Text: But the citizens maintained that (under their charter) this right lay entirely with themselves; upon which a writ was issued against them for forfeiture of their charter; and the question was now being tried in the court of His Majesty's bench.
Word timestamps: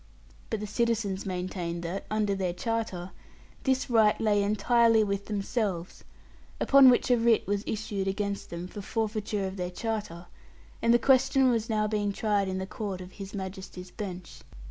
But 0.49 0.61
the 0.61 0.65
citizens 0.65 1.27
maintained 1.27 1.83
that 1.83 2.07
(under 2.09 2.33
their 2.33 2.53
charter) 2.53 3.11
this 3.65 3.87
right 3.87 4.19
lay 4.19 4.41
entirely 4.41 5.03
with 5.03 5.27
themselves; 5.27 6.03
upon 6.59 6.89
which 6.89 7.11
a 7.11 7.17
writ 7.17 7.45
was 7.45 7.63
issued 7.67 8.07
against 8.07 8.49
them 8.49 8.67
for 8.67 8.81
forfeiture 8.81 9.45
of 9.45 9.57
their 9.57 9.69
charter; 9.69 10.25
and 10.81 10.91
the 10.91 10.97
question 10.97 11.51
was 11.51 11.69
now 11.69 11.85
being 11.85 12.11
tried 12.13 12.47
in 12.47 12.57
the 12.57 12.65
court 12.65 12.99
of 12.99 13.11
His 13.11 13.35
Majesty's 13.35 13.91
bench. 13.91 14.39